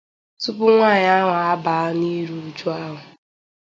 Tupu 0.41 0.65
nwaanyị 0.75 1.09
ahụ 1.17 1.31
abàá 1.53 1.85
n'iru 1.99 2.35
uju 2.47 2.67
ahụ 2.79 2.97